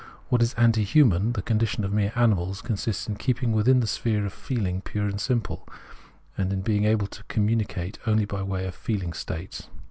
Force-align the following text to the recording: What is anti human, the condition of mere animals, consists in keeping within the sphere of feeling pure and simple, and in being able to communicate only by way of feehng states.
What 0.29 0.41
is 0.41 0.55
anti 0.55 0.83
human, 0.83 1.33
the 1.33 1.43
condition 1.43 1.83
of 1.85 1.93
mere 1.93 2.11
animals, 2.15 2.63
consists 2.63 3.07
in 3.07 3.17
keeping 3.17 3.51
within 3.51 3.81
the 3.81 3.85
sphere 3.85 4.25
of 4.25 4.33
feeling 4.33 4.81
pure 4.81 5.05
and 5.05 5.21
simple, 5.21 5.63
and 6.35 6.51
in 6.51 6.61
being 6.61 6.85
able 6.85 7.05
to 7.05 7.23
communicate 7.25 7.99
only 8.07 8.25
by 8.25 8.41
way 8.41 8.65
of 8.65 8.75
feehng 8.75 9.15
states. 9.15 9.67